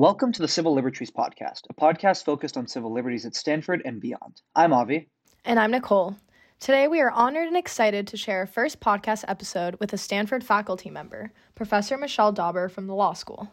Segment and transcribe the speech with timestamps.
[0.00, 4.00] Welcome to the Civil Liberties Podcast, a podcast focused on civil liberties at Stanford and
[4.00, 4.40] beyond.
[4.56, 5.10] I'm Avi.
[5.44, 6.16] And I'm Nicole.
[6.58, 10.42] Today, we are honored and excited to share our first podcast episode with a Stanford
[10.42, 13.52] faculty member, Professor Michelle Dauber from the law school.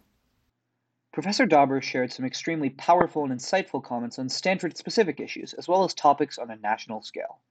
[1.11, 5.83] Professor Dauber shared some extremely powerful and insightful comments on Stanford specific issues, as well
[5.83, 7.41] as topics on a national scale.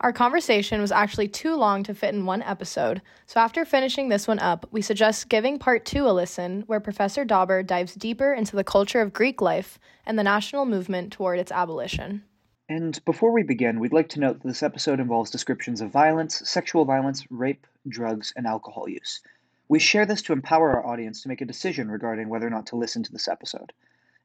[0.00, 4.28] Our conversation was actually too long to fit in one episode, so after finishing this
[4.28, 8.54] one up, we suggest giving part two a listen, where Professor Dauber dives deeper into
[8.54, 12.22] the culture of Greek life and the national movement toward its abolition.
[12.68, 16.42] And before we begin, we'd like to note that this episode involves descriptions of violence,
[16.48, 19.20] sexual violence, rape, drugs, and alcohol use.
[19.68, 22.66] We share this to empower our audience to make a decision regarding whether or not
[22.66, 23.72] to listen to this episode.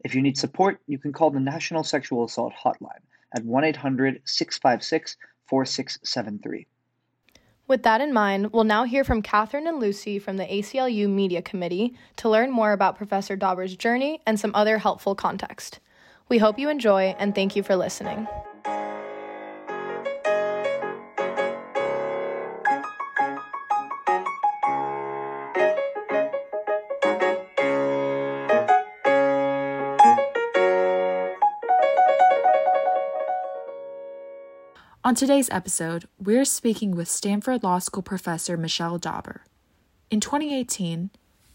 [0.03, 3.01] If you need support, you can call the National Sexual Assault Hotline
[3.33, 6.67] at 1 800 656 4673.
[7.67, 11.41] With that in mind, we'll now hear from Catherine and Lucy from the ACLU Media
[11.41, 15.79] Committee to learn more about Professor Dauber's journey and some other helpful context.
[16.27, 18.27] We hope you enjoy and thank you for listening.
[35.05, 39.41] On today's episode, we're speaking with Stanford Law School professor Michelle Dauber.
[40.09, 41.09] In 2018,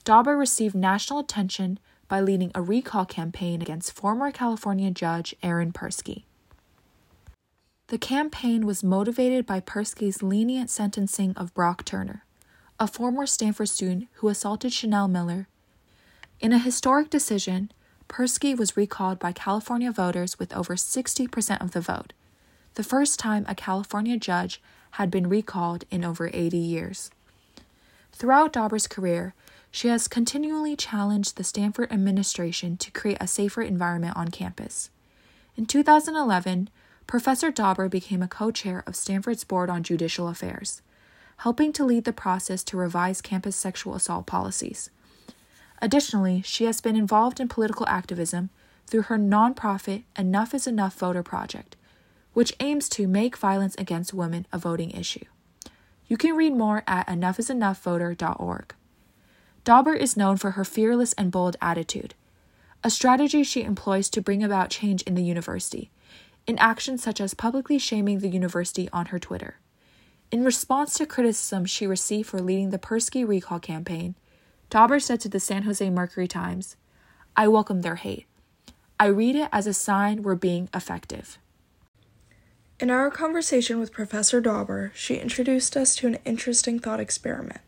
[0.05, 6.25] Dauber received national attention by leading a recall campaign against former California Judge Aaron Persky.
[7.87, 12.27] The campaign was motivated by Persky's lenient sentencing of Brock Turner,
[12.79, 15.49] a former Stanford student who assaulted Chanel Miller.
[16.39, 17.73] In a historic decision,
[18.11, 22.13] Persky was recalled by California voters with over 60% of the vote,
[22.75, 24.61] the first time a California judge
[24.93, 27.11] had been recalled in over 80 years.
[28.13, 29.35] Throughout Dauber's career,
[29.71, 34.91] she has continually challenged the Stanford administration to create a safer environment on campus.
[35.57, 36.71] In 2011,
[37.07, 40.83] Professor Dauber became a co chair of Stanford's Board on Judicial Affairs,
[41.39, 44.91] helping to lead the process to revise campus sexual assault policies.
[45.81, 48.51] Additionally, she has been involved in political activism
[48.87, 51.77] through her nonprofit Enough is Enough Voter Project,
[52.33, 55.25] which aims to make violence against women a voting issue.
[56.07, 58.75] You can read more at enoughisenoughvoter.org.
[59.65, 62.15] Dauber is known for her fearless and bold attitude,
[62.83, 65.91] a strategy she employs to bring about change in the university,
[66.47, 69.57] in actions such as publicly shaming the university on her Twitter.
[70.31, 74.15] In response to criticism she received for leading the Persky recall campaign,
[74.71, 76.77] Dauber said to the San Jose Mercury Times,
[77.37, 78.27] I welcome their hate.
[79.01, 81.39] I read it as a sign we're being effective.
[82.81, 87.61] In our conversation with Professor Dauber, she introduced us to an interesting thought experiment.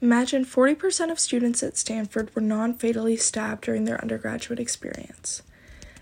[0.00, 5.42] Imagine 40% of students at Stanford were non fatally stabbed during their undergraduate experience.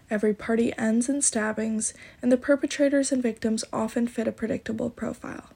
[0.09, 5.51] Every party ends in stabbings, and the perpetrators and victims often fit a predictable profile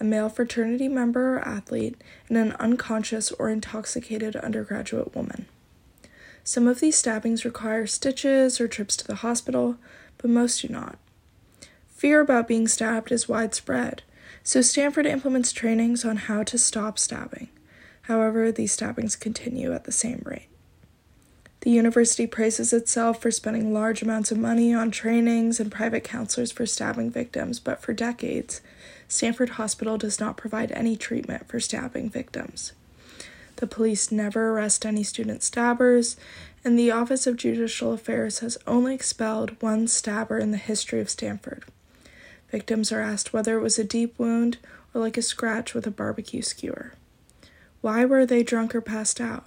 [0.00, 5.46] a male fraternity member or athlete, and an unconscious or intoxicated undergraduate woman.
[6.42, 9.76] Some of these stabbings require stitches or trips to the hospital,
[10.16, 10.98] but most do not.
[11.98, 14.04] Fear about being stabbed is widespread,
[14.44, 17.48] so Stanford implements trainings on how to stop stabbing.
[18.02, 20.46] However, these stabbings continue at the same rate.
[21.62, 26.52] The university praises itself for spending large amounts of money on trainings and private counselors
[26.52, 28.60] for stabbing victims, but for decades,
[29.08, 32.74] Stanford Hospital does not provide any treatment for stabbing victims.
[33.56, 36.16] The police never arrest any student stabbers,
[36.62, 41.10] and the Office of Judicial Affairs has only expelled one stabber in the history of
[41.10, 41.64] Stanford.
[42.50, 44.58] Victims are asked whether it was a deep wound
[44.94, 46.94] or like a scratch with a barbecue skewer.
[47.80, 49.46] Why were they drunk or passed out?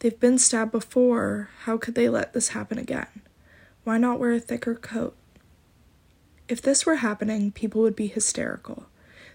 [0.00, 1.48] They've been stabbed before.
[1.60, 3.22] How could they let this happen again?
[3.84, 5.14] Why not wear a thicker coat?
[6.48, 8.86] If this were happening, people would be hysterical.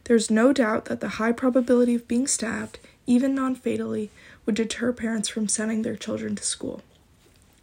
[0.03, 4.09] There's no doubt that the high probability of being stabbed, even non fatally,
[4.45, 6.81] would deter parents from sending their children to school.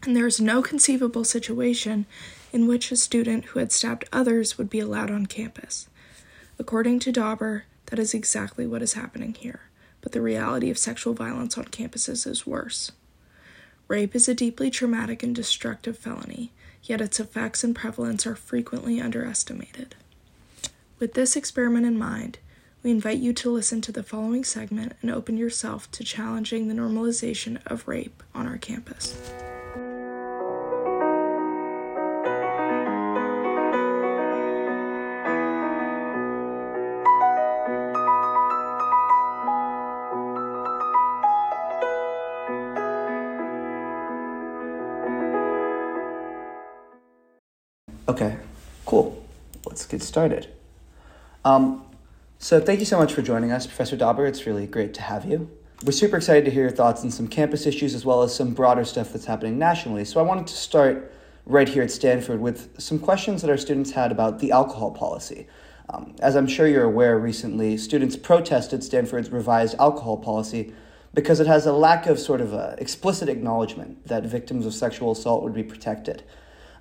[0.03, 2.07] And there is no conceivable situation
[2.55, 5.89] in which a student who had stabbed others would be allowed on campus.
[6.59, 9.69] According to Dauber, that is exactly what is happening here
[10.05, 12.93] but the reality of sexual violence on campuses is worse.
[13.89, 16.53] Rape is a deeply traumatic and destructive felony,
[16.83, 19.95] yet its effects and prevalence are frequently underestimated.
[20.99, 22.37] With this experiment in mind,
[22.83, 26.75] we invite you to listen to the following segment and open yourself to challenging the
[26.75, 29.17] normalization of rape on our campus.
[48.07, 48.37] Okay,
[48.85, 49.25] cool.
[49.65, 50.49] Let's get started.
[51.43, 51.87] Um,
[52.39, 54.27] so, thank you so much for joining us, Professor Dauber.
[54.27, 55.51] It's really great to have you.
[55.83, 58.53] We're super excited to hear your thoughts on some campus issues as well as some
[58.53, 60.05] broader stuff that's happening nationally.
[60.05, 61.15] So, I wanted to start
[61.47, 65.47] right here at Stanford with some questions that our students had about the alcohol policy.
[65.89, 70.75] Um, as I'm sure you're aware, recently students protested Stanford's revised alcohol policy
[71.15, 75.13] because it has a lack of sort of a explicit acknowledgement that victims of sexual
[75.13, 76.23] assault would be protected.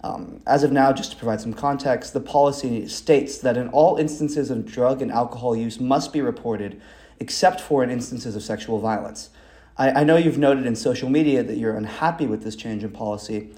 [0.04, 3.96] Um, as of now, just to provide some context, the policy states that in all
[3.96, 6.82] instances of drug and alcohol use must be reported,
[7.20, 9.30] except for in instances of sexual violence.
[9.78, 12.92] I, I know you've noted in social media that you're unhappy with this change in
[12.92, 13.52] policy,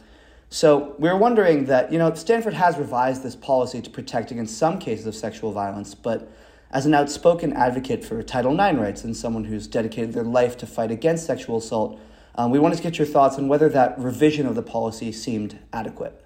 [0.49, 4.57] so we are wondering that, you know, Stanford has revised this policy to protect against
[4.57, 6.31] some cases of sexual violence, but
[6.71, 10.67] as an outspoken advocate for Title IX rights and someone who's dedicated their life to
[10.67, 11.99] fight against sexual assault,
[12.35, 15.57] um, we wanted to get your thoughts on whether that revision of the policy seemed
[15.73, 16.24] adequate.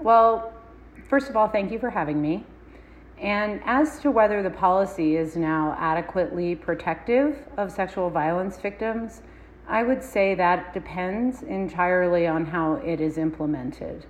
[0.00, 0.52] Well,
[1.08, 2.44] first of all, thank you for having me.
[3.20, 9.22] And as to whether the policy is now adequately protective of sexual violence victims,
[9.66, 14.06] I would say that depends entirely on how it is implemented.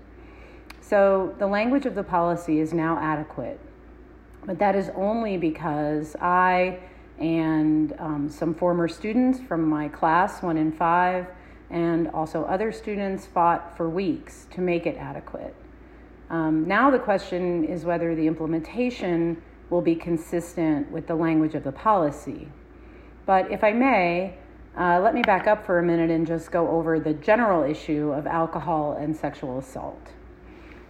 [0.83, 3.59] So the language of the policy is now adequate,
[4.45, 6.81] but that is only because I
[7.19, 11.27] and um, some former students from my class, one in five,
[11.71, 15.55] and also other students fought for weeks to make it adequate.
[16.31, 21.65] Um, now the question is whether the implementation will be consistent with the language of
[21.65, 22.49] the policy.
[23.27, 24.35] But if I may,
[24.79, 28.13] uh, let me back up for a minute and just go over the general issue
[28.13, 30.13] of alcohol and sexual assault.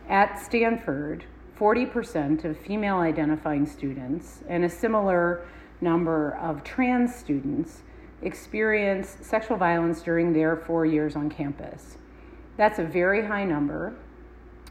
[0.08, 1.24] At Stanford,
[1.58, 5.46] 40% of female identifying students and a similar
[5.80, 7.82] number of trans students
[8.22, 11.98] experience sexual violence during their four years on campus.
[12.56, 13.94] That's a very high number,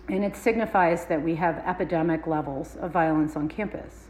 [0.07, 4.05] and it signifies that we have epidemic levels of violence on campus.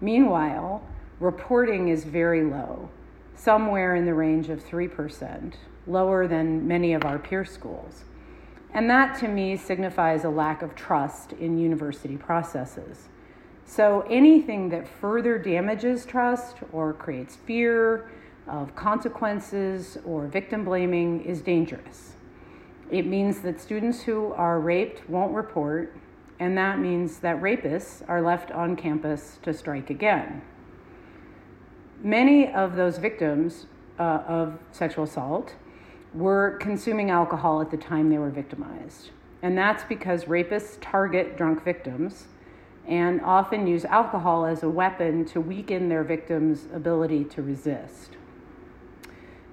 [0.00, 0.82] Meanwhile,
[1.20, 2.88] reporting is very low
[3.34, 5.54] somewhere in the range of 3%,
[5.86, 8.04] lower than many of our peer schools.
[8.74, 13.08] And that to me signifies a lack of trust in university processes.
[13.64, 18.10] So anything that further damages trust or creates fear
[18.46, 22.14] of consequences or victim blaming is dangerous.
[22.90, 25.96] It means that students who are raped won't report,
[26.40, 30.42] and that means that rapists are left on campus to strike again
[32.02, 33.66] many of those victims
[33.98, 35.54] uh, of sexual assault
[36.14, 39.10] were consuming alcohol at the time they were victimized.
[39.42, 42.26] And that's because rapists target drunk victims
[42.86, 48.16] and often use alcohol as a weapon to weaken their victims' ability to resist.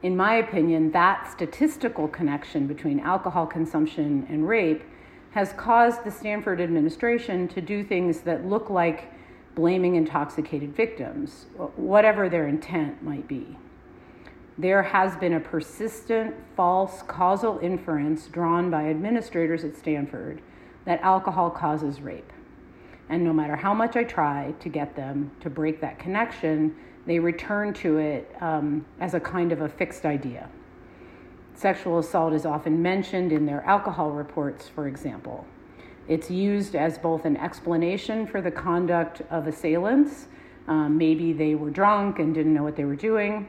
[0.05, 4.83] In my opinion, that statistical connection between alcohol consumption and rape
[5.31, 9.11] has caused the Stanford administration to do things that look like
[9.55, 13.57] blaming intoxicated victims, whatever their intent might be.
[14.59, 20.39] There has been a persistent false causal inference drawn by administrators at Stanford
[20.85, 22.31] that alcohol causes rape.
[23.09, 26.75] And no matter how much I try to get them to break that connection,
[27.05, 30.49] they return to it um, as a kind of a fixed idea.
[31.53, 35.45] Sexual assault is often mentioned in their alcohol reports, for example.
[36.07, 40.27] It's used as both an explanation for the conduct of assailants.
[40.67, 43.47] Um, maybe they were drunk and didn't know what they were doing.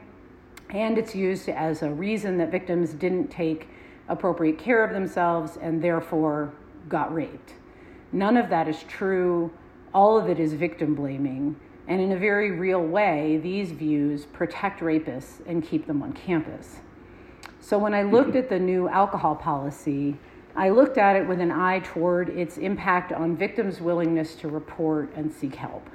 [0.69, 3.67] And it's used as a reason that victims didn't take
[4.07, 6.53] appropriate care of themselves and therefore
[6.89, 7.53] got raped.
[8.17, 9.51] None of that is true.
[9.93, 11.55] All of it is victim blaming.
[11.87, 16.77] And in a very real way, these views protect rapists and keep them on campus.
[17.59, 20.17] So when I looked at the new alcohol policy,
[20.55, 25.13] I looked at it with an eye toward its impact on victims' willingness to report
[25.15, 25.87] and seek help.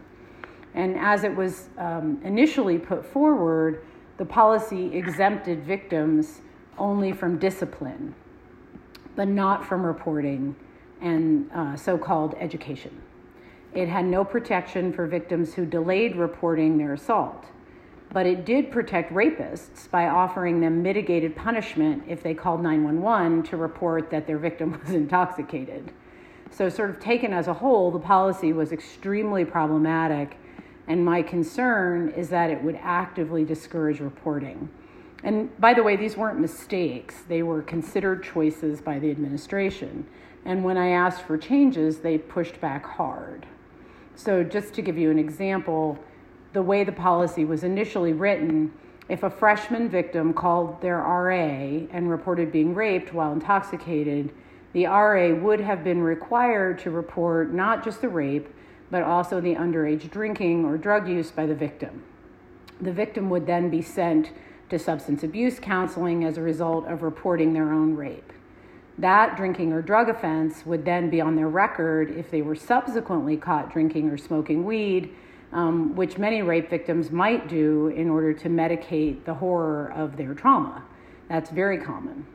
[0.74, 3.84] And as it was um, initially put forward,
[4.18, 6.40] the policy exempted victims
[6.78, 8.14] only from discipline,
[9.16, 10.54] but not from reporting
[11.02, 13.02] and uh, so called education.
[13.74, 17.46] It had no protection for victims who delayed reporting their assault
[18.12, 23.56] but it did protect rapists by offering them mitigated punishment if they called 911 to
[23.56, 25.92] report that their victim was intoxicated.
[26.50, 30.36] So, sort of taken as a whole, the policy was extremely problematic,
[30.86, 34.68] and my concern is that it would actively discourage reporting.
[35.24, 40.06] And by the way, these weren't mistakes, they were considered choices by the administration.
[40.44, 43.46] And when I asked for changes, they pushed back hard.
[44.14, 45.98] So, just to give you an example,
[46.52, 48.72] the way the policy was initially written,
[49.08, 54.32] if a freshman victim called their RA and reported being raped while intoxicated,
[54.72, 58.48] the RA would have been required to report not just the rape,
[58.90, 62.02] but also the underage drinking or drug use by the victim.
[62.80, 64.30] The victim would then be sent
[64.70, 68.32] to substance abuse counseling as a result of reporting their own rape.
[68.98, 73.36] That drinking or drug offense would then be on their record if they were subsequently
[73.36, 75.14] caught drinking or smoking weed,
[75.52, 80.34] um, which many rape victims might do in order to medicate the horror of their
[80.34, 80.84] trauma.
[81.28, 82.26] That's very common.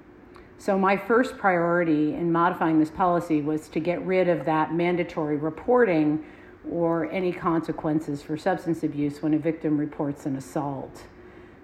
[0.60, 5.38] So, my first priority in modifying this policy was to get rid of that mandatory
[5.38, 6.26] reporting
[6.70, 11.04] or any consequences for substance abuse when a victim reports an assault.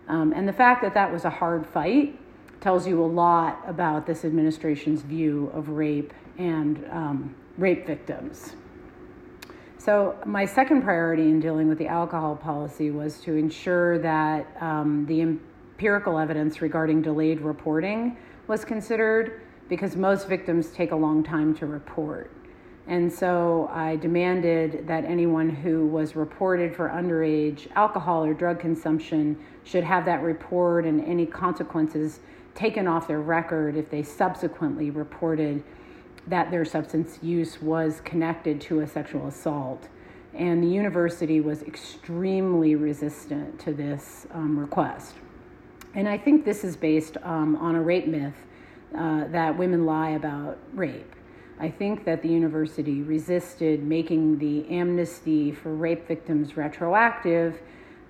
[0.08, 2.20] Um, and the fact that that was a hard fight
[2.64, 8.56] tells you a lot about this administration's view of rape and um, rape victims.
[9.78, 15.06] So, my second priority in dealing with the alcohol policy was to ensure that um,
[15.08, 18.18] the empirical evidence regarding delayed reporting
[18.48, 22.32] was considered because most victims take a long time to report.
[22.88, 29.38] And so I demanded that anyone who was reported for underage alcohol or drug consumption
[29.66, 32.22] should have that report and any consequences
[32.56, 35.64] taken off their record if they subsequently reported
[36.28, 39.88] that their substance use was connected to a sexual assault.
[40.34, 45.16] And the university was extremely resistant to this um, request.
[45.96, 48.34] And I think this is based um, on a rape myth
[48.98, 51.16] uh, that women lie about rape.
[51.60, 57.62] I think that the university resisted making the amnesty for rape victims retroactive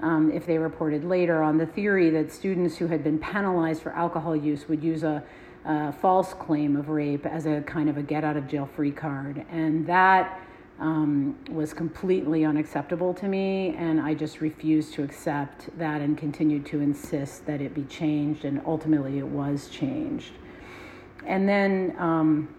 [0.03, 3.93] um, if they reported later on the theory that students who had been penalized for
[3.93, 5.23] alcohol use would use a,
[5.65, 8.91] a false claim of rape as a kind of a get out of jail free
[8.91, 9.45] card.
[9.49, 10.41] And that
[10.79, 16.65] um, was completely unacceptable to me, and I just refused to accept that and continued
[16.67, 20.33] to insist that it be changed, and ultimately it was changed.
[21.25, 22.53] And then um,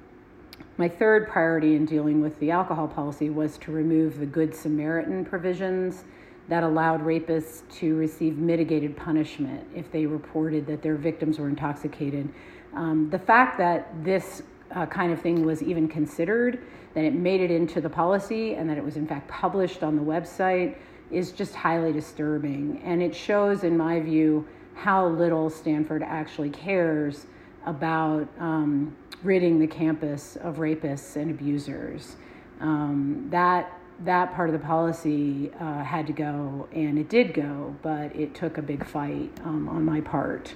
[0.79, 5.27] my third priority in dealing with the alcohol policy was to remove the Good Samaritan
[5.27, 6.05] provisions
[6.49, 12.29] that allowed rapists to receive mitigated punishment if they reported that their victims were intoxicated.
[12.75, 16.61] Um, the fact that this uh, kind of thing was even considered,
[16.95, 19.97] that it made it into the policy, and that it was in fact published on
[19.97, 20.77] the website
[21.11, 22.81] is just highly disturbing.
[22.85, 27.27] And it shows, in my view, how little Stanford actually cares
[27.67, 32.17] about um, ridding the campus of rapists and abusers.
[32.61, 37.75] Um, that that part of the policy uh, had to go, and it did go,
[37.83, 40.55] but it took a big fight um, on my part.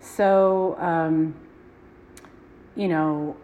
[0.00, 1.34] So, um,
[2.74, 3.36] you know,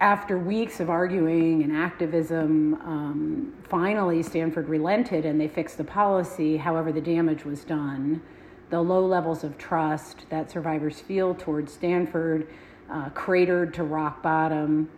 [0.00, 6.56] after weeks of arguing and activism, um, finally Stanford relented and they fixed the policy.
[6.56, 8.22] However, the damage was done.
[8.70, 12.48] The low levels of trust that survivors feel towards Stanford
[12.90, 14.88] uh, cratered to rock bottom,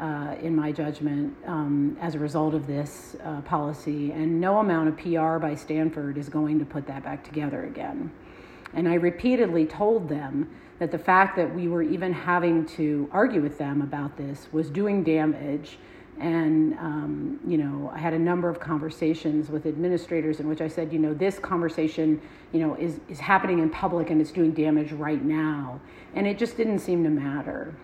[0.00, 4.12] uh, in my judgment, um, as a result of this uh, policy.
[4.12, 8.10] And no amount of PR by Stanford is going to put that back together again.
[8.72, 13.42] And I repeatedly told them that the fact that we were even having to argue
[13.42, 15.78] with them about this was doing damage.
[16.18, 20.68] And, um, you know, I had a number of conversations with administrators in which I
[20.68, 22.20] said, you know, this conversation,
[22.52, 25.78] you know, is, is happening in public and it's doing damage right now.
[26.14, 27.74] And it just didn't seem to matter.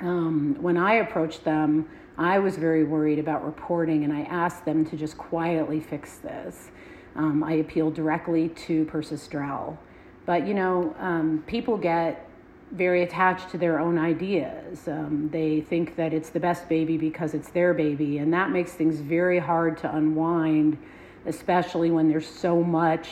[0.00, 1.88] Um, when I approached them,
[2.18, 6.70] I was very worried about reporting and I asked them to just quietly fix this.
[7.14, 9.78] Um, I appealed directly to Persis Drell
[10.26, 12.28] but you know, um, people get
[12.72, 14.88] very attached to their own ideas.
[14.88, 18.72] Um, they think that it's the best baby because it's their baby, and that makes
[18.72, 20.76] things very hard to unwind,
[21.26, 23.08] especially when there's so much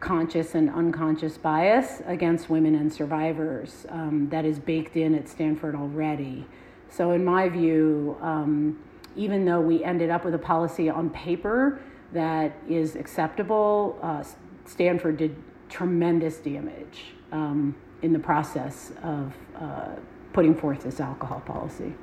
[0.00, 5.74] conscious and unconscious bias against women and survivors um, that is baked in at Stanford
[5.74, 6.46] already.
[6.90, 8.78] So, in my view, um,
[9.16, 11.80] even though we ended up with a policy on paper
[12.12, 14.22] that is acceptable, uh,
[14.64, 15.36] Stanford did
[15.68, 19.88] tremendous damage um, in the process of uh,
[20.32, 21.94] putting forth this alcohol policy.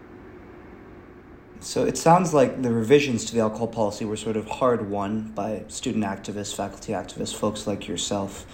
[1.63, 5.31] So it sounds like the revisions to the alcohol policy were sort of hard won
[5.33, 8.45] by student activists, faculty activists, folks like yourself.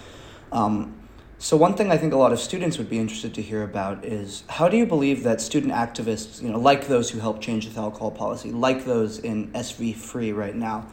[0.52, 0.94] Um,
[1.38, 4.04] so one thing I think a lot of students would be interested to hear about
[4.04, 7.68] is how do you believe that student activists, you know, like those who helped change
[7.68, 10.86] the alcohol policy, like those in SV Free right now,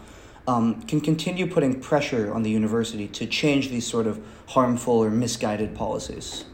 [0.48, 5.12] um, can continue putting pressure on the university to change these sort of harmful or
[5.12, 6.46] misguided policies?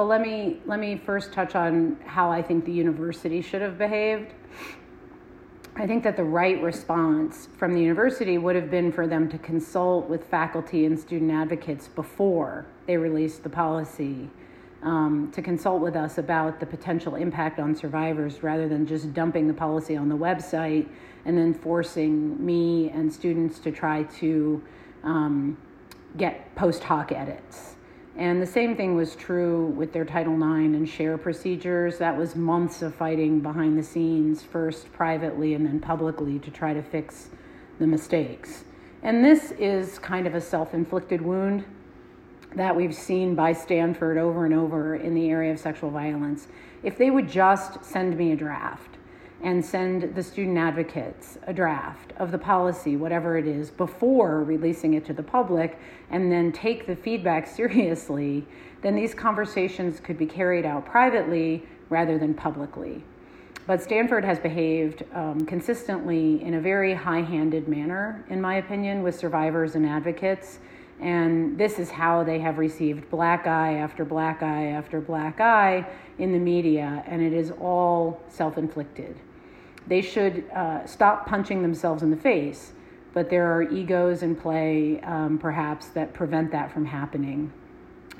[0.00, 3.76] Well, let me let me first touch on how I think the university should have
[3.76, 4.32] behaved.
[5.76, 9.36] I think that the right response from the university would have been for them to
[9.36, 14.30] consult with faculty and student advocates before they released the policy.
[14.82, 19.48] um, to consult with us about the potential impact on survivors rather than just dumping
[19.48, 20.88] the policy on the website
[21.26, 24.64] and then forcing me and students to try to
[25.04, 25.58] um,
[26.16, 27.76] get post hoc edits.
[28.20, 31.96] And the same thing was true with their Title IX and share procedures.
[31.96, 36.74] That was months of fighting behind the scenes, first privately and then publicly, to try
[36.74, 37.30] to fix
[37.78, 38.64] the mistakes.
[39.02, 41.64] And this is kind of a self inflicted wound
[42.54, 46.46] that we've seen by Stanford over and over in the area of sexual violence.
[46.82, 48.98] If they would just send me a draft
[49.42, 54.94] and send the student advocates a draft of the policy, whatever it is, before releasing
[54.94, 55.78] it to the public,
[56.10, 58.46] and then take the feedback seriously,
[58.82, 63.02] then these conversations could be carried out privately rather than publicly.
[63.66, 69.02] But Stanford has behaved um, consistently in a very high handed manner, in my opinion,
[69.02, 70.58] with survivors and advocates.
[71.00, 75.86] And this is how they have received black eye after black eye after black eye
[76.18, 79.16] in the media, and it is all self inflicted.
[79.90, 82.74] They should uh, stop punching themselves in the face,
[83.12, 87.52] but there are egos in play, um, perhaps, that prevent that from happening.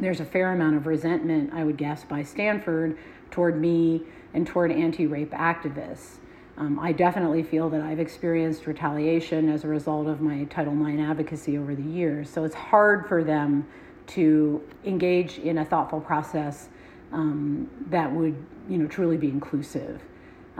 [0.00, 2.98] There's a fair amount of resentment, I would guess, by Stanford
[3.30, 4.02] toward me
[4.34, 6.16] and toward anti rape activists.
[6.56, 11.00] Um, I definitely feel that I've experienced retaliation as a result of my Title IX
[11.00, 12.28] advocacy over the years.
[12.28, 13.64] So it's hard for them
[14.08, 16.68] to engage in a thoughtful process
[17.12, 18.34] um, that would,
[18.68, 20.02] you know, truly be inclusive.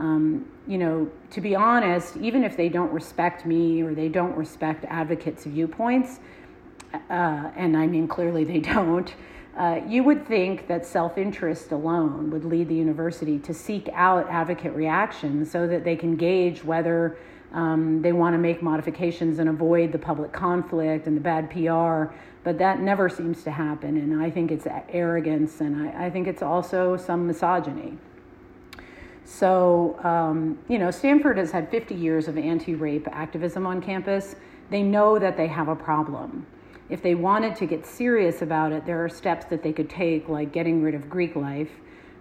[0.01, 4.35] Um, you know, to be honest, even if they don't respect me or they don't
[4.35, 6.19] respect advocates' viewpoints,
[6.91, 9.13] uh, and I mean clearly they don't,
[9.55, 14.27] uh, you would think that self interest alone would lead the university to seek out
[14.27, 17.19] advocate reactions so that they can gauge whether
[17.53, 22.11] um, they want to make modifications and avoid the public conflict and the bad PR.
[22.43, 26.27] But that never seems to happen, and I think it's arrogance, and I, I think
[26.27, 27.99] it's also some misogyny.
[29.25, 34.35] So, um, you know, Stanford has had 50 years of anti rape activism on campus.
[34.69, 36.45] They know that they have a problem
[36.91, 40.27] if they wanted to get serious about it, there are steps that they could take,
[40.27, 41.71] like getting rid of Greek life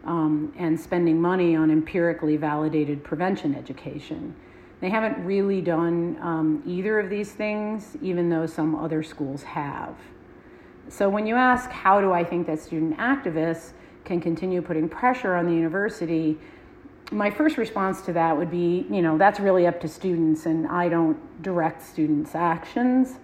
[0.04, 4.32] um, and spending money on empirically validated prevention education.
[4.80, 9.96] They haven't really done um, either of these things, even though some other schools have.
[10.88, 13.72] So, when you ask, how do I think that student activists
[14.04, 16.38] can continue putting pressure on the university?
[17.10, 20.66] My first response to that would be, you know, that's really up to students, and
[20.66, 23.16] I don't direct students' actions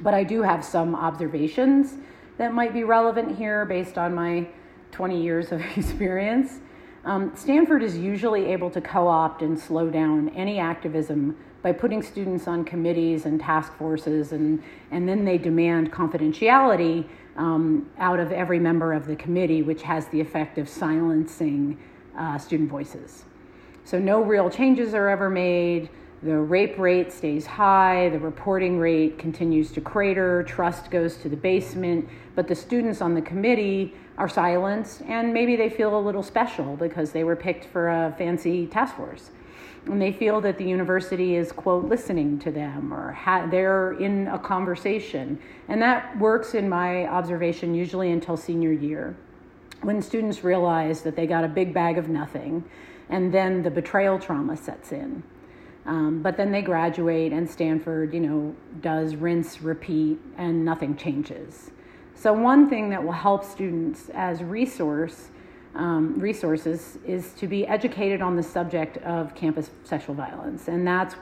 [0.00, 1.94] but I do have some observations
[2.38, 4.46] that might be relevant here based on my
[4.92, 6.60] 20 years of experience.
[7.04, 12.02] Um, Stanford is usually able to co opt and slow down any activism by putting
[12.02, 18.32] students on committees and task forces, and, and then they demand confidentiality um, out of
[18.32, 21.78] every member of the committee, which has the effect of silencing
[22.16, 23.24] uh, student voices.
[23.84, 25.88] So, no real changes are ever made.
[26.22, 31.36] The rape rate stays high, the reporting rate continues to crater, trust goes to the
[31.36, 36.22] basement, but the students on the committee are silenced and maybe they feel a little
[36.22, 39.30] special because they were picked for a fancy task force.
[39.84, 44.26] And they feel that the university is, quote, listening to them or ha- they're in
[44.28, 45.38] a conversation.
[45.68, 49.14] And that works in my observation usually until senior year
[49.82, 52.64] when students realize that they got a big bag of nothing
[53.08, 55.22] and then the betrayal trauma sets in.
[55.84, 61.70] Um, but then they graduate, and Stanford, you know, does rinse, repeat, and nothing changes.
[62.16, 65.28] So one thing that will help students as resource
[65.76, 71.14] um, resources is to be educated on the subject of campus sexual violence, and that's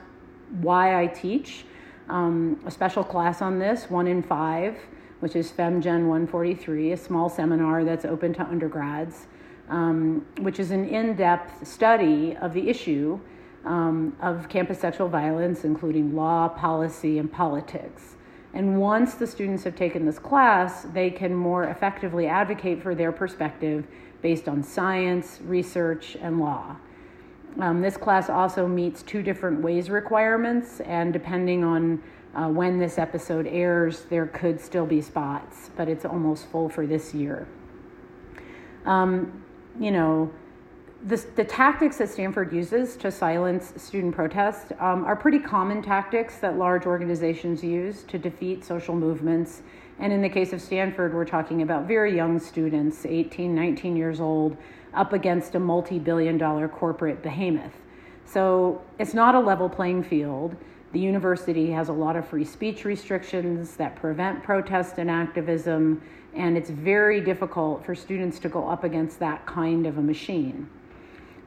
[0.61, 1.65] why I teach
[2.09, 4.77] um, a special class on this, one in five,
[5.25, 9.25] which is FemGen 143, a small seminar that's open to undergrads,
[9.69, 13.19] um, which is an in-depth study of the issue
[13.65, 18.17] um, of campus sexual violence, including law, policy, and politics.
[18.53, 23.11] And once the students have taken this class, they can more effectively advocate for their
[23.11, 23.87] perspective
[24.21, 26.75] based on science, research, and law.
[27.59, 32.03] Um, this class also meets two different ways requirements, and depending on
[32.35, 36.85] uh, when this episode airs, there could still be spots, but it's almost full for
[36.85, 37.47] this year.
[38.85, 39.43] Um,
[39.79, 40.31] you know,
[41.05, 46.37] the, the tactics that Stanford uses to silence student protest um, are pretty common tactics
[46.37, 49.61] that large organizations use to defeat social movements.
[49.99, 54.19] And in the case of Stanford, we're talking about very young students, 18, 19 years
[54.19, 54.57] old,
[54.93, 57.73] up against a multi billion dollar corporate behemoth.
[58.25, 60.55] So it's not a level playing field.
[60.95, 66.01] The university has a lot of free speech restrictions that prevent protest and activism,
[66.33, 70.69] and it's very difficult for students to go up against that kind of a machine.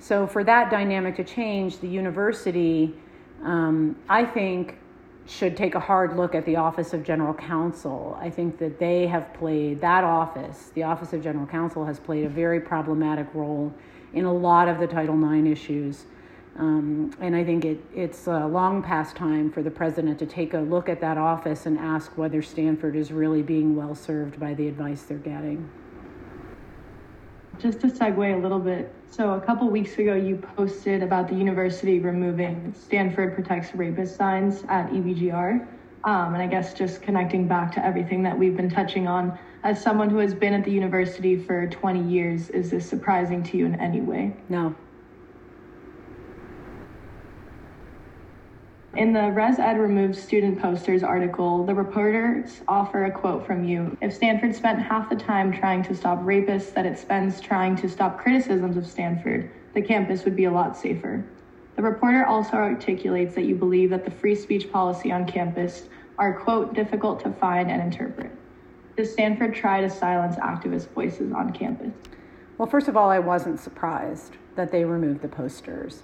[0.00, 2.94] So, for that dynamic to change, the university,
[3.42, 4.76] um, I think,
[5.26, 8.18] should take a hard look at the Office of General Counsel.
[8.20, 12.26] I think that they have played, that office, the Office of General Counsel, has played
[12.26, 13.72] a very problematic role
[14.12, 16.04] in a lot of the Title IX issues.
[16.58, 20.54] Um, and I think it, it's a long past time for the president to take
[20.54, 24.54] a look at that office and ask whether Stanford is really being well served by
[24.54, 25.70] the advice they're getting.
[27.60, 31.34] Just to segue a little bit, so a couple weeks ago you posted about the
[31.34, 35.66] university removing Stanford Protects Rapist signs at EVGR.
[36.04, 39.82] Um, and I guess just connecting back to everything that we've been touching on, as
[39.82, 43.66] someone who has been at the university for 20 years, is this surprising to you
[43.66, 44.36] in any way?
[44.48, 44.74] No,
[48.98, 53.96] In the Res Ed Removes Student Posters article, the reporters offer a quote from you.
[54.02, 57.88] If Stanford spent half the time trying to stop rapists that it spends trying to
[57.88, 61.24] stop criticisms of Stanford, the campus would be a lot safer.
[61.76, 65.84] The reporter also articulates that you believe that the free speech policy on campus
[66.18, 68.32] are, quote, difficult to find and interpret.
[68.96, 71.92] Does Stanford try to silence activist voices on campus?
[72.58, 76.02] Well, first of all, I wasn't surprised that they removed the posters.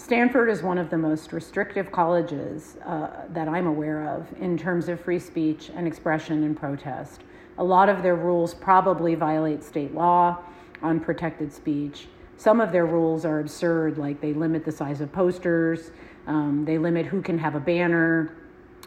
[0.00, 4.88] Stanford is one of the most restrictive colleges uh, that I'm aware of in terms
[4.88, 7.20] of free speech and expression and protest.
[7.58, 10.38] A lot of their rules probably violate state law
[10.80, 12.08] on protected speech.
[12.38, 15.90] Some of their rules are absurd, like they limit the size of posters,
[16.26, 18.34] um, they limit who can have a banner,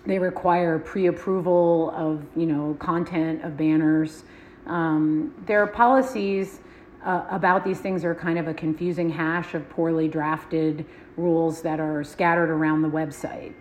[0.07, 4.23] they require pre-approval of you know content of banners.
[4.65, 6.59] Um, their policies
[7.03, 10.85] uh, about these things are kind of a confusing hash of poorly drafted
[11.17, 13.53] rules that are scattered around the website.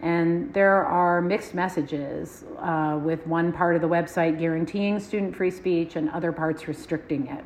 [0.00, 5.50] And there are mixed messages, uh, with one part of the website guaranteeing student free
[5.50, 7.44] speech and other parts restricting it.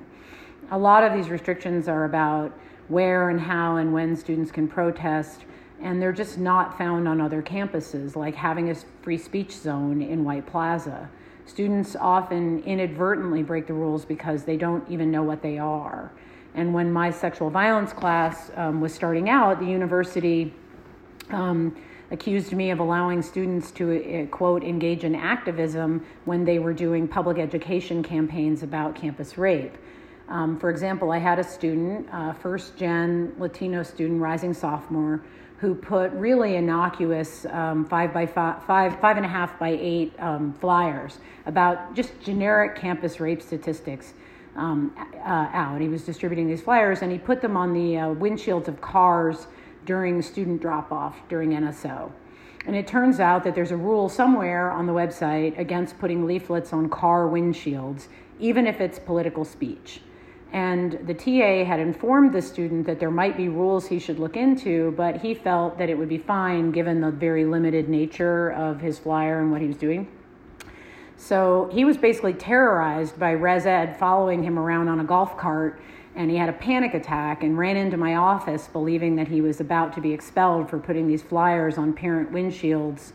[0.71, 5.45] A lot of these restrictions are about where and how and when students can protest,
[5.81, 10.25] and they're just not found on other campuses, like having a free speech zone in
[10.25, 11.09] White Plaza.
[11.46, 16.12] Students often inadvertently break the rules because they don't even know what they are.
[16.55, 20.52] And when my sexual violence class um, was starting out, the university
[21.31, 21.76] um,
[22.11, 27.09] accused me of allowing students to, uh, quote, engage in activism when they were doing
[27.09, 29.76] public education campaigns about campus rape.
[30.28, 35.22] Um, for example, I had a student, uh, first gen Latino student, rising sophomore,
[35.62, 40.12] who put really innocuous um, five by five, five, five and a half by eight
[40.18, 44.14] um, flyers about just generic campus rape statistics
[44.57, 44.92] um,
[45.25, 45.81] uh, out.
[45.81, 49.46] He was distributing these flyers and he put them on the uh, windshields of cars
[49.87, 52.11] during student drop off during NSO.
[52.66, 56.72] And it turns out that there's a rule somewhere on the website against putting leaflets
[56.72, 58.09] on car windshields,
[58.40, 60.01] even if it's political speech.
[60.53, 64.37] And the TA had informed the student that there might be rules he should look
[64.37, 68.81] into, but he felt that it would be fine given the very limited nature of
[68.81, 70.07] his flyer and what he was doing.
[71.17, 75.81] So he was basically terrorized by Res Ed following him around on a golf cart,
[76.17, 79.61] and he had a panic attack and ran into my office believing that he was
[79.61, 83.12] about to be expelled for putting these flyers on parent windshields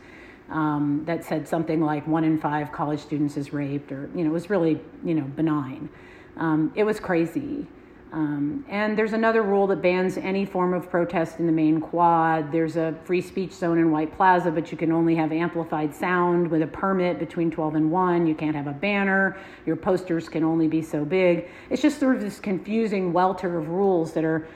[0.50, 4.32] um, that said something like one in five college students is raped, or, you know,
[4.32, 5.90] it was really, you know, benign.
[6.38, 7.68] Um, it was crazy.
[8.14, 12.52] Um, and there's another rule that bans any form of protest in the main quad.
[12.52, 16.50] There's a free speech zone in White Plaza, but you can only have amplified sound
[16.50, 18.26] with a permit between 12 and 1.
[18.26, 19.38] You can't have a banner.
[19.66, 21.50] Your posters can only be so big.
[21.70, 24.48] It's just sort of this confusing welter of rules that are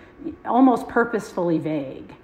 [0.45, 2.15] almost purposefully vague.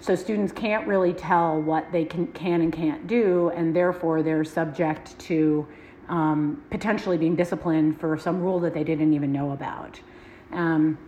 [0.00, 4.44] So students can't really tell what they can, can and can't do, and therefore they're
[4.44, 5.68] subject to
[6.10, 9.98] um, potentially being disciplined for some rule that they didn't even know about.
[10.52, 10.98] Um,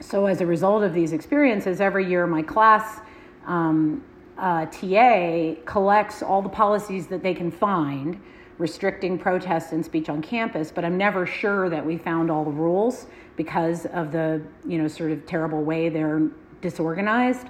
[0.00, 3.00] so as a result of these experiences, every year my class
[3.46, 4.04] um,
[4.36, 8.20] uh, TA collects all the policies that they can find
[8.58, 12.50] restricting protest and speech on campus, but I'm never sure that we found all the
[12.50, 16.28] rules because of the you know sort of terrible way they're
[16.60, 17.46] disorganized.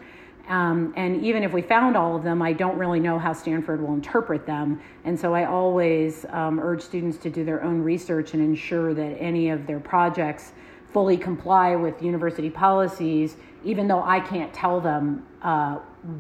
[0.51, 3.81] Um, and even if we found all of them, I don't really know how Stanford
[3.81, 4.81] will interpret them.
[5.05, 9.17] And so I always um, urge students to do their own research and ensure that
[9.21, 10.51] any of their projects
[10.93, 15.77] fully comply with university policies, even though I can't tell them uh,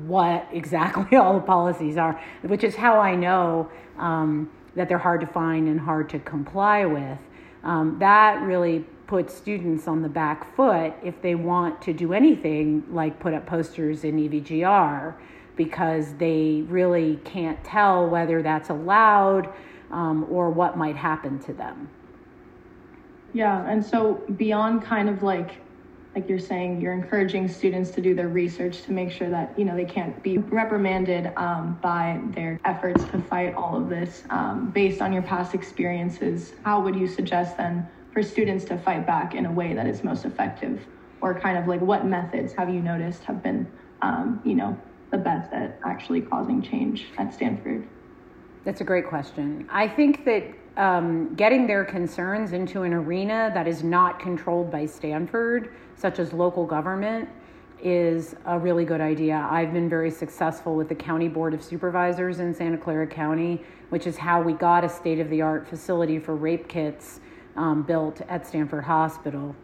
[0.06, 5.22] what exactly all the policies are, which is how I know um, that they're hard
[5.22, 7.18] to find and hard to comply with.
[7.64, 12.84] Um, that really puts students on the back foot if they want to do anything
[12.92, 15.12] like put up posters in EVGR
[15.56, 19.52] because they really can't tell whether that's allowed
[19.90, 21.90] um, or what might happen to them.
[23.32, 25.56] Yeah, and so beyond kind of like
[26.14, 29.64] like you're saying, you're encouraging students to do their research to make sure that you
[29.64, 34.22] know they can't be reprimanded um, by their efforts to fight all of this.
[34.30, 39.06] Um, based on your past experiences, how would you suggest then for students to fight
[39.06, 40.80] back in a way that is most effective,
[41.20, 43.70] or kind of like what methods have you noticed have been,
[44.02, 44.76] um, you know,
[45.10, 47.86] the best at actually causing change at Stanford?
[48.64, 49.66] That's a great question.
[49.70, 50.44] I think that
[50.76, 56.32] um, getting their concerns into an arena that is not controlled by Stanford, such as
[56.32, 57.28] local government,
[57.82, 59.48] is a really good idea.
[59.50, 64.06] I've been very successful with the County Board of Supervisors in Santa Clara County, which
[64.06, 67.20] is how we got a state of the art facility for rape kits
[67.60, 69.54] um, built at Stanford Hospital.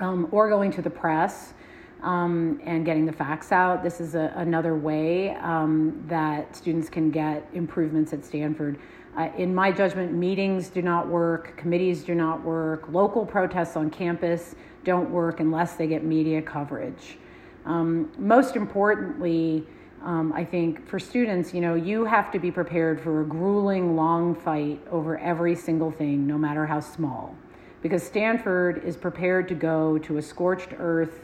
[0.00, 1.54] Um, or going to the press
[2.02, 3.82] um, and getting the facts out.
[3.84, 8.78] This is a, another way um, that students can get improvements at Stanford.
[9.16, 13.90] Uh, in my judgment, meetings do not work, committees do not work, local protests on
[13.90, 17.18] campus don't work unless they get media coverage.
[17.64, 19.66] Um, most importantly,
[20.02, 23.96] um, I think for students, you know, you have to be prepared for a grueling,
[23.96, 27.36] long fight over every single thing, no matter how small.
[27.82, 31.20] Because Stanford is prepared to go to a scorched earth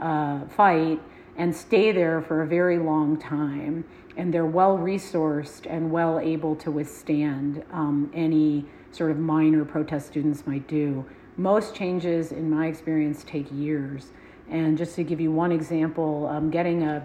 [0.00, 1.00] uh, fight
[1.36, 3.84] and stay there for a very long time.
[4.16, 10.08] And they're well resourced and well able to withstand um, any sort of minor protest
[10.08, 11.06] students might do.
[11.36, 14.08] Most changes, in my experience, take years.
[14.50, 17.02] And just to give you one example, um, getting a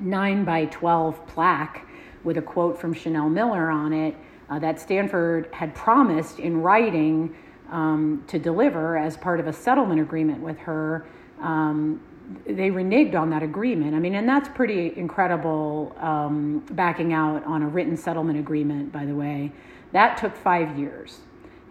[0.00, 1.86] 9 by 12 plaque
[2.24, 4.16] with a quote from Chanel Miller on it
[4.48, 7.34] uh, that Stanford had promised in writing
[7.70, 11.06] um, to deliver as part of a settlement agreement with her
[11.40, 12.00] um,
[12.46, 13.94] they reneged on that agreement.
[13.94, 19.04] I mean, and that's pretty incredible um, backing out on a written settlement agreement, by
[19.04, 19.52] the way.
[19.92, 21.20] That took five years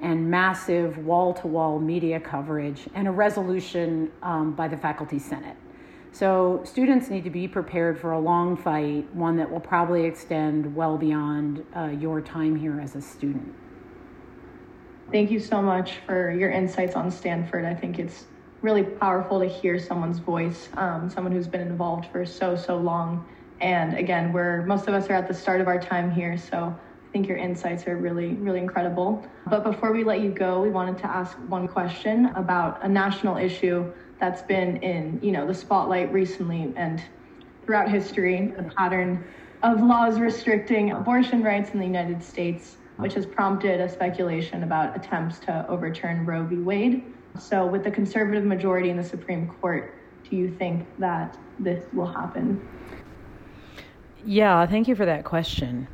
[0.01, 5.55] and massive wall to wall media coverage and a resolution um, by the Faculty Senate.
[6.13, 10.75] So, students need to be prepared for a long fight, one that will probably extend
[10.75, 13.51] well beyond uh, your time here as a student.
[15.11, 17.65] Thank you so much for your insights on Stanford.
[17.65, 18.25] I think it's
[18.61, 23.27] really powerful to hear someone's voice, um, someone who's been involved for so, so long.
[23.59, 26.77] And again, we're most of us are at the start of our time here, so
[27.13, 29.23] think your insights are really, really incredible.
[29.47, 33.37] But before we let you go, we wanted to ask one question about a national
[33.37, 37.01] issue that's been in, you know, the spotlight recently and
[37.65, 39.23] throughout history, the pattern
[39.61, 44.95] of laws restricting abortion rights in the United States, which has prompted a speculation about
[44.97, 46.57] attempts to overturn Roe v.
[46.57, 47.03] Wade.
[47.39, 49.95] So, with the conservative majority in the Supreme Court,
[50.29, 52.67] do you think that this will happen?
[54.25, 55.87] Yeah, thank you for that question.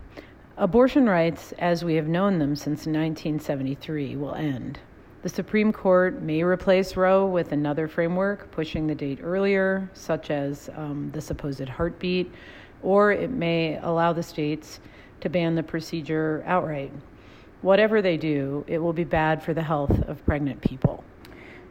[0.59, 4.77] Abortion rights, as we have known them since 1973, will end.
[5.21, 10.69] The Supreme Court may replace Roe with another framework, pushing the date earlier, such as
[10.75, 12.29] um, the supposed heartbeat,
[12.83, 14.81] or it may allow the states
[15.21, 16.91] to ban the procedure outright.
[17.61, 21.05] Whatever they do, it will be bad for the health of pregnant people.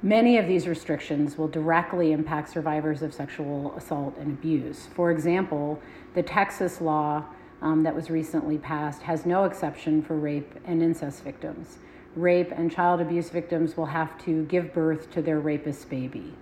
[0.00, 4.88] Many of these restrictions will directly impact survivors of sexual assault and abuse.
[4.94, 5.78] For example,
[6.14, 7.26] the Texas law
[7.60, 11.78] um, that was recently passed has no exception for rape and incest victims.
[12.14, 16.34] Rape and child abuse victims will have to give birth to their rapist baby.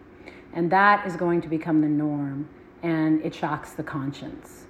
[0.52, 2.48] And that is going to become the norm,
[2.82, 4.64] and it shocks the conscience.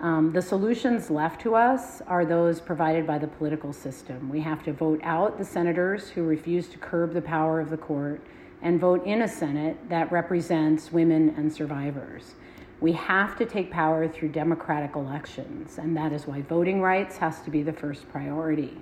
[0.00, 4.28] Um, the solutions left to us are those provided by the political system.
[4.28, 7.76] We have to vote out the senators who refuse to curb the power of the
[7.78, 8.20] court
[8.60, 12.34] and vote in a Senate that represents women and survivors.
[12.84, 17.40] We have to take power through democratic elections, and that is why voting rights has
[17.44, 18.76] to be the first priority.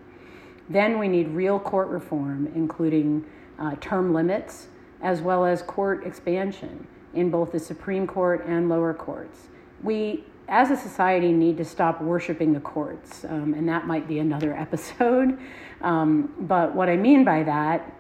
[0.68, 3.24] Then we need real court reform, including
[3.60, 4.66] uh, term limits,
[5.02, 6.84] as well as court expansion
[7.14, 9.38] in both the Supreme Court and lower courts.
[9.84, 14.18] We as a society, need to stop worshiping the courts, um, and that might be
[14.18, 15.38] another episode.
[15.80, 17.94] Um, but what I mean by that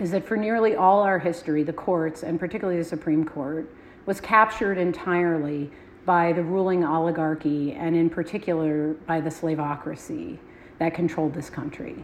[0.00, 3.72] is that for nearly all our history, the courts, and particularly the Supreme Court,
[4.08, 5.70] was captured entirely
[6.06, 10.38] by the ruling oligarchy, and in particular by the slavocracy
[10.78, 12.02] that controlled this country.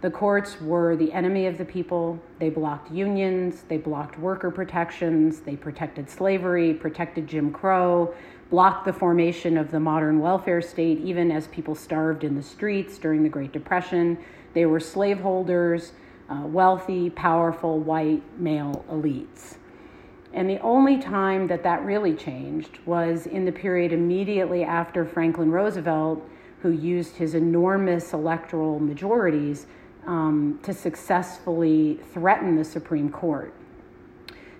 [0.00, 2.20] The courts were the enemy of the people.
[2.40, 8.12] They blocked unions, they blocked worker protections, they protected slavery, protected Jim Crow,
[8.50, 12.98] blocked the formation of the modern welfare state, even as people starved in the streets
[12.98, 14.18] during the Great Depression.
[14.54, 15.92] They were slaveholders,
[16.28, 19.54] uh, wealthy, powerful, white male elites.
[20.34, 25.52] And the only time that that really changed was in the period immediately after Franklin
[25.52, 26.28] Roosevelt,
[26.60, 29.66] who used his enormous electoral majorities
[30.06, 33.54] um, to successfully threaten the Supreme Court.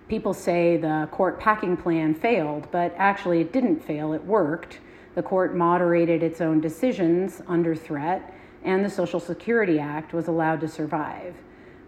[0.07, 4.79] People say the court packing plan failed, but actually it didn't fail, it worked.
[5.17, 8.33] The court moderated its own decisions under threat,
[8.63, 11.35] and the Social Security Act was allowed to survive.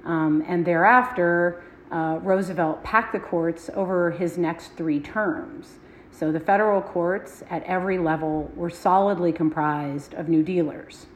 [0.05, 5.79] Um, and thereafter, uh, Roosevelt packed the courts over his next three terms.
[6.11, 11.07] So the federal courts at every level were solidly comprised of New Dealers.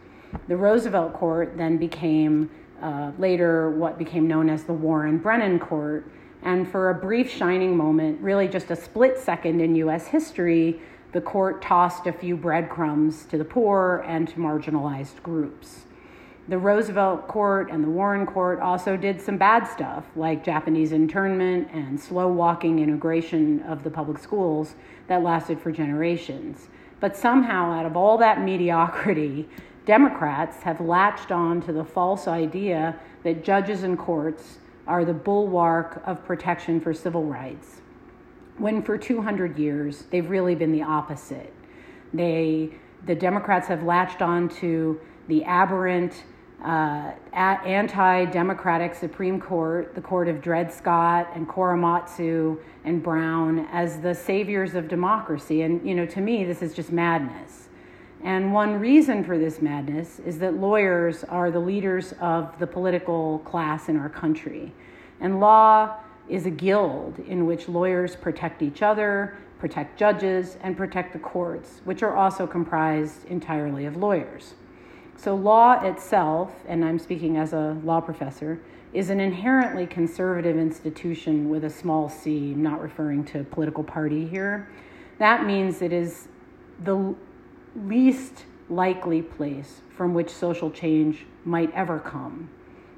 [0.46, 2.50] The Roosevelt Court then became
[2.82, 6.06] uh, later what became known as the Warren Brennan Court.
[6.42, 10.80] And for a brief shining moment, really just a split second in US history,
[11.12, 15.84] the court tossed a few breadcrumbs to the poor and to marginalized groups.
[16.50, 21.68] The Roosevelt Court and the Warren Court also did some bad stuff, like Japanese internment
[21.72, 24.74] and slow walking integration of the public schools
[25.06, 26.66] that lasted for generations.
[26.98, 29.48] But somehow, out of all that mediocrity,
[29.86, 34.58] Democrats have latched on to the false idea that judges and courts
[34.88, 37.80] are the bulwark of protection for civil rights,
[38.58, 41.54] when for 200 years they've really been the opposite.
[42.12, 42.70] They,
[43.06, 46.24] the Democrats have latched on to the aberrant
[46.62, 54.00] uh, anti democratic Supreme Court, the court of Dred Scott and Korematsu and Brown, as
[54.00, 55.62] the saviors of democracy.
[55.62, 57.68] And, you know, to me, this is just madness.
[58.22, 63.38] And one reason for this madness is that lawyers are the leaders of the political
[63.40, 64.72] class in our country.
[65.20, 65.96] And law
[66.28, 71.80] is a guild in which lawyers protect each other, protect judges, and protect the courts,
[71.84, 74.54] which are also comprised entirely of lawyers.
[75.22, 78.58] So, law itself, and I'm speaking as a law professor,
[78.94, 84.26] is an inherently conservative institution with a small c, I'm not referring to political party
[84.26, 84.70] here.
[85.18, 86.28] That means it is
[86.82, 87.14] the
[87.76, 92.48] least likely place from which social change might ever come.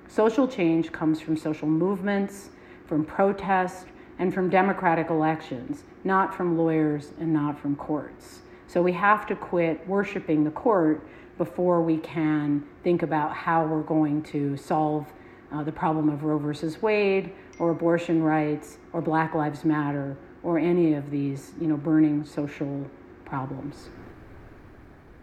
[0.06, 2.50] Social change comes from social movements,
[2.86, 3.86] from protest,
[4.20, 8.42] and from democratic elections, not from lawyers and not from courts.
[8.72, 11.06] So we have to quit worshiping the court
[11.36, 15.12] before we can think about how we're going to solve
[15.52, 20.58] uh, the problem of Roe versus Wade or abortion rights or Black Lives Matter or
[20.58, 22.88] any of these, you know, burning social
[23.26, 23.90] problems.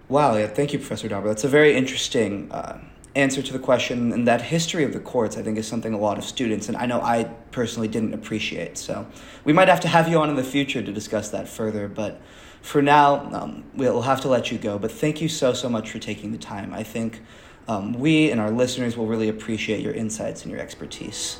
[0.09, 1.27] Wow, yeah, thank you, Professor Dauber.
[1.27, 2.79] That's a very interesting uh,
[3.15, 5.99] answer to the question, and that history of the courts, I think, is something a
[5.99, 8.77] lot of students, and I know I personally didn't appreciate.
[8.77, 9.07] So
[9.43, 12.21] we might have to have you on in the future to discuss that further, but
[12.61, 14.77] for now, um, we'll have to let you go.
[14.77, 16.73] But thank you so, so much for taking the time.
[16.73, 17.21] I think
[17.67, 21.39] um, we and our listeners will really appreciate your insights and your expertise.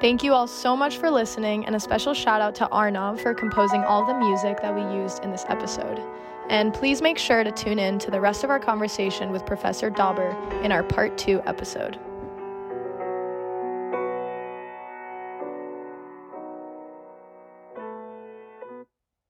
[0.00, 3.34] Thank you all so much for listening, and a special shout out to Arnav for
[3.34, 6.00] composing all the music that we used in this episode.
[6.48, 9.90] And please make sure to tune in to the rest of our conversation with Professor
[9.90, 12.00] Dauber in our part two episode.